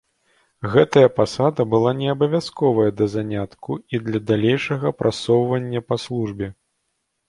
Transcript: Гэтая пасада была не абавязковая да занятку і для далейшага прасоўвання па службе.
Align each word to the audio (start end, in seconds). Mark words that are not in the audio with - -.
Гэтая 0.75 1.09
пасада 1.19 1.65
была 1.73 1.91
не 1.99 2.07
абавязковая 2.15 2.87
да 3.03 3.11
занятку 3.19 3.79
і 3.97 4.03
для 4.09 4.25
далейшага 4.35 4.97
прасоўвання 5.01 5.89
па 5.91 6.05
службе. 6.11 6.55